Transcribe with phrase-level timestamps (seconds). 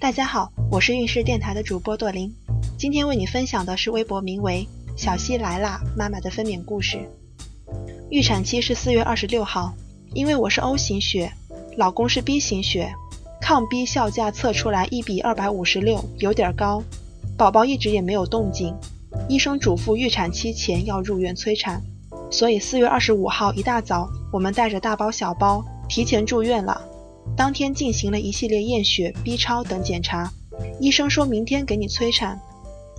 [0.00, 2.32] 大家好，我是运势电台的主播朵琳，
[2.78, 4.64] 今天为你分享的是微博名为
[4.96, 7.00] “小西来啦”妈妈的分娩故事。
[8.08, 9.74] 预产期是四月二十六号，
[10.14, 11.32] 因为我是 O 型血，
[11.76, 12.94] 老公是 B 型血，
[13.40, 16.80] 抗 B 效价测出来一比二百五十六，有点高。
[17.36, 18.72] 宝宝一直也没有动静，
[19.28, 21.82] 医生嘱咐预产期前要入院催产，
[22.30, 26.80] 所以四月二十五号一大早，我们带着大包小包提前住院了。
[27.38, 30.28] 当天进行了一系列验血、B 超等检查，
[30.80, 32.36] 医生说明天给你催产。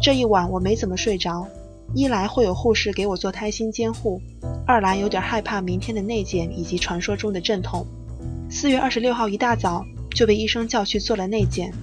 [0.01, 1.45] 这一晚我没怎么睡着，
[1.93, 4.21] 一来会有护士给我做胎心监护，
[4.65, 7.85] 二来有点害怕明天的内检以及传说中的阵痛。
[8.49, 11.73] 四月二十六号一大早就被医生叫去做了内检。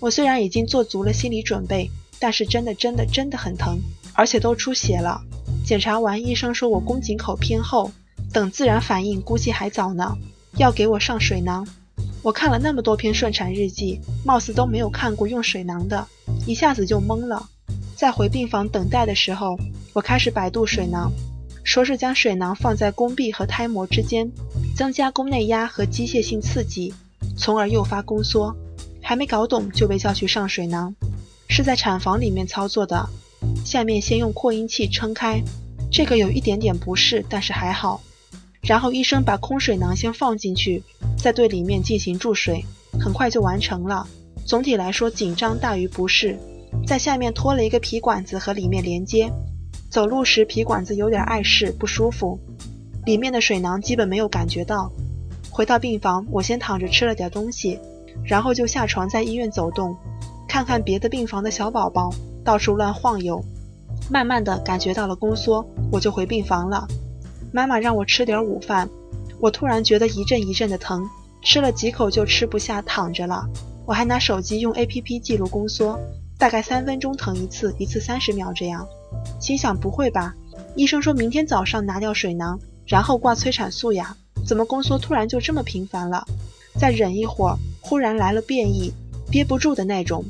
[0.00, 1.88] 我虽然已经做足了心理准备，
[2.18, 3.78] 但是真的真的真的很疼，
[4.14, 5.20] 而且都出血了。
[5.64, 7.92] 检查完，医生说我宫颈口偏厚，
[8.32, 10.18] 等自然反应估计还早呢，
[10.56, 11.64] 要给我上水囊。
[12.22, 16.06] 我看了那么多篇顺产日记，貌似都没有看过用水囊的，
[16.46, 17.48] 一下子就懵了。
[17.96, 19.58] 在回病房等待的时候，
[19.92, 21.10] 我开始百度水囊，
[21.64, 24.30] 说是将水囊放在宫壁和胎膜之间，
[24.76, 26.92] 增加宫内压和机械性刺激，
[27.36, 28.54] 从而诱发宫缩。
[29.02, 30.94] 还没搞懂就被叫去上水囊，
[31.48, 33.08] 是在产房里面操作的。
[33.64, 35.42] 下面先用扩音器撑开，
[35.90, 38.00] 这个有一点点不适，但是还好。
[38.62, 40.82] 然后医生把空水囊先放进去。
[41.16, 42.64] 再对里面进行注水，
[42.98, 44.06] 很快就完成了。
[44.46, 46.38] 总体来说，紧张大于不适。
[46.86, 49.30] 在下面拖了一个皮管子和里面连接，
[49.90, 52.38] 走路时皮管子有点碍事，不舒服。
[53.04, 54.90] 里面的水囊基本没有感觉到。
[55.50, 57.78] 回到病房，我先躺着吃了点东西，
[58.24, 59.94] 然后就下床在医院走动，
[60.48, 62.10] 看看别的病房的小宝宝，
[62.42, 63.44] 到处乱晃悠。
[64.10, 66.86] 慢慢的感觉到了宫缩，我就回病房了。
[67.52, 68.88] 妈妈让我吃点午饭。
[69.38, 71.08] 我突然觉得一阵一阵的疼，
[71.42, 73.48] 吃了几口就吃不下，躺着了。
[73.86, 75.98] 我还拿手机用 A P P 记录宫缩，
[76.38, 78.86] 大概三分钟疼一次，一次三十秒这样。
[79.40, 80.34] 心想不会吧？
[80.76, 84.16] 医生说明天早上拿掉水囊，然后挂催产素呀。
[84.46, 86.24] 怎么宫缩突然就这么频繁了？
[86.78, 88.92] 再忍一会儿，忽然来了变异，
[89.30, 90.24] 憋不住的那种，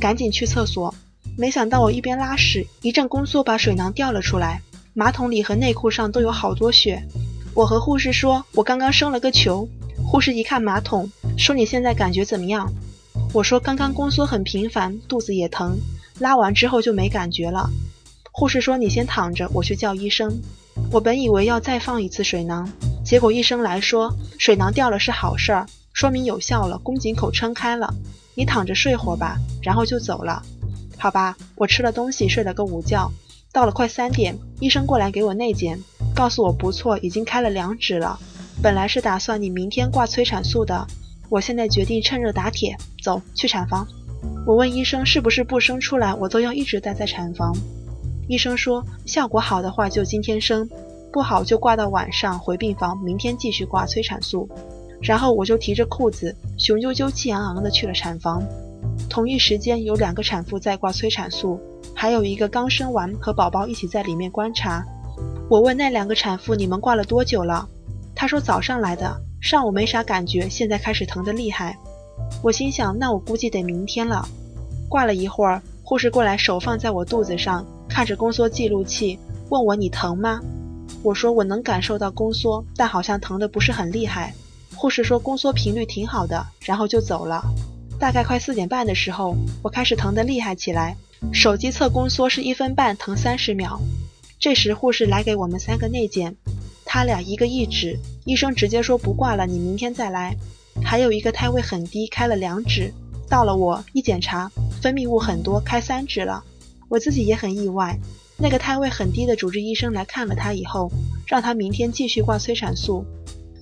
[0.00, 0.94] 赶紧去厕所。
[1.38, 4.62] 没想到我一边拉屎，一阵宫缩把水囊掉了出来，
[4.98, 7.06] 马桶里和内裤上都有好多血。
[7.52, 9.68] 我和护士说，我刚刚生了个球。
[10.02, 12.72] 护士一看马桶，说你现在感觉怎么样？
[13.34, 15.76] 我说刚刚宫缩很频繁，肚子也疼，
[16.18, 17.68] 拉完之后就没感觉了。
[18.32, 20.34] 护士说你先躺着，我去叫医生。
[20.90, 22.66] 我本以为要再放一次水囊，
[23.04, 27.92] 结果医生来说水囊掉了是好事儿，说明有效了，宫颈口撑开了。
[28.34, 30.42] 你躺着睡会儿吧，然后就走了。
[30.96, 33.12] 好吧，我吃了东西，睡了个午觉。
[33.56, 35.82] 到了快三点，医生过来给我内检。
[36.14, 38.18] 告诉我不错，已经开了两指了。
[38.62, 40.86] 本来是打算你明天挂催产素的，
[41.30, 43.88] 我现在决定趁热打铁，走去产房。
[44.46, 47.56] 我问医生是不是不生出来，我都要一直待在产房。
[48.28, 50.68] 医生说效果好的话就今天生，
[51.10, 54.46] 不好就挂到晚上回病房，明天继续挂催产素。
[55.00, 58.42] 然后我就提着裤子，雄赳赳气昂昂的去了产房。
[59.08, 61.60] 同一时间有两个产妇在挂催产素，
[61.94, 64.84] 还有一个刚生完和宝宝一起在里面观察。
[65.48, 67.68] 我问那两个产妇：“你们挂了多久了？”
[68.14, 71.78] 她说：“早上来的，上午没啥感觉，现在开始疼得厉害。”
[72.42, 74.28] 我心想：“那我估计得明天了。”
[74.88, 79.18] 挂了一会儿，护士过来，手放在我肚子上，看着宫缩记录器，
[79.48, 80.40] 问我：“你疼吗？”
[81.02, 84.34] 我说：“我能感受到宫缩，但好像疼得不是很厉害。”
[84.74, 87.42] 护士说：“宫缩频率挺好的。”然后就走了。
[87.98, 90.96] 大概快四点半的时候，我开始疼得厉害起来，
[91.32, 93.80] 手机测宫缩是一分半，疼三十秒。
[94.38, 96.36] 这时护士来给我们三个内检，
[96.84, 100.36] 他俩一个一指，医生直接说不挂了，你明天再来。
[100.84, 102.92] 还有一个胎位很低，开了两指，
[103.30, 104.50] 到了我一检查，
[104.82, 106.44] 分泌物很多，开三指了。
[106.88, 107.98] 我自己也很意外，
[108.36, 110.92] 那个胎位很低的主治医生来看了他以后，
[111.26, 113.06] 让他明天继续挂催产素，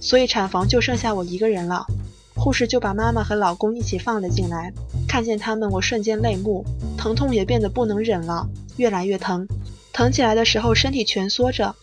[0.00, 1.87] 所以产房就剩下我一个人了。
[2.34, 4.72] 护士就把妈妈和老公一起放了进来，
[5.09, 6.64] 看见他们，我瞬间泪目，
[6.97, 9.47] 疼痛也变得不能忍了，越来越疼。
[9.93, 11.75] 疼起来的时候身体蜷缩着，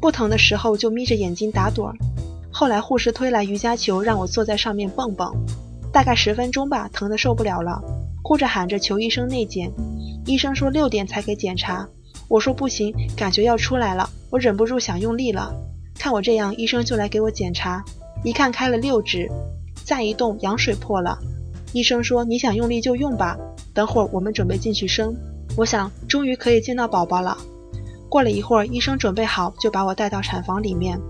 [0.00, 1.94] 不疼的时候就眯着眼睛打盹儿。
[2.50, 5.32] 后来护士推来瑜伽球让我坐在上面蹦蹦，
[5.92, 7.80] 大概十分钟吧，疼得受不了了，
[8.22, 9.70] 哭着喊着求医生内检。
[10.24, 11.86] 医生说六点才给检查，
[12.28, 15.54] 我说不行，感觉要出来了，我忍不住想用力了。
[15.98, 17.84] 看我这样，医生就来给我检查，
[18.24, 19.30] 一看开了六指，
[19.88, 21.18] 再一动羊水破了。
[21.72, 23.38] 医生说你想用力就用吧，
[23.72, 25.16] 等会儿我们准备进去生。
[25.56, 27.38] 我想终于可以见到宝宝了。
[28.10, 31.00] 过了一会儿，医生准备好，就把我带到产房里面，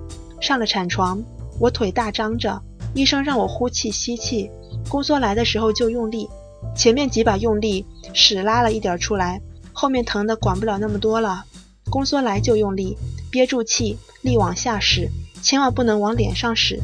[0.40, 1.20] 上了产床。
[1.58, 2.62] 我腿大张着，
[2.94, 4.48] 医生让我呼气吸气，
[4.88, 6.28] 宫缩来的时候就用力，
[6.76, 7.84] 前面几把用力，
[8.14, 9.42] 屎拉了一点出来，
[9.72, 11.44] 后面疼的管不了那么多了。
[11.90, 12.96] 宫缩来就用力，
[13.28, 15.08] 憋住气，力往下使，
[15.42, 16.80] 千万不能往脸上使。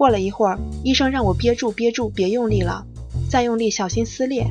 [0.00, 2.86] 过了一会儿，医生让我憋住，憋住，别用力了，
[3.28, 4.50] 再用力小心撕裂。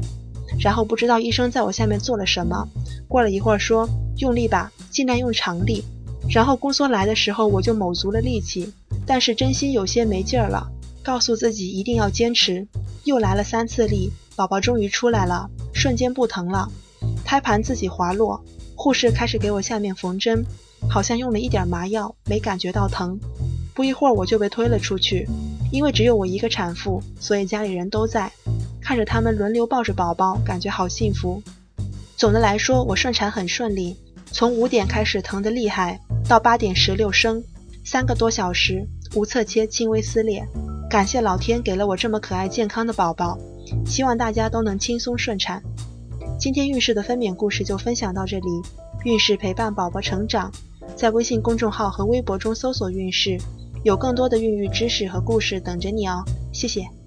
[0.60, 2.68] 然后不知道医生在我下面做了什么。
[3.08, 5.84] 过了一会儿说用力吧，尽量用长力。
[6.30, 8.72] 然后宫缩来的时候我就卯足了力气，
[9.08, 10.70] 但是真心有些没劲儿了，
[11.02, 12.68] 告诉自己一定要坚持。
[13.06, 16.70] 又来了三次力，宝宝终于出来了，瞬间不疼了，
[17.26, 18.40] 胎盘自己滑落。
[18.76, 20.46] 护士开始给我下面缝针，
[20.88, 23.20] 好像用了一点麻药，没感觉到疼。
[23.80, 25.26] 不一会儿我就被推了出去，
[25.72, 28.30] 因为只有我一个产妇，所以家里人都在，
[28.82, 31.42] 看着他们轮流抱着宝宝，感觉好幸福。
[32.18, 33.96] 总的来说，我顺产很顺利，
[34.34, 35.98] 从五点开始疼得厉害，
[36.28, 37.42] 到八点十六升，
[37.86, 38.86] 三个多小时，
[39.16, 40.46] 无侧切，轻微撕裂。
[40.90, 43.38] 感谢老天给了我这么可爱健康的宝宝，
[43.86, 45.64] 希望大家都能轻松顺产。
[46.38, 48.50] 今天孕氏的分娩故事就分享到这里，
[49.06, 50.52] 孕氏陪伴宝宝成长，
[50.98, 53.40] 在微信公众号和微博中搜索“孕氏”。
[53.84, 56.99] 有更多的孕育知识和故事等着你哦，谢谢。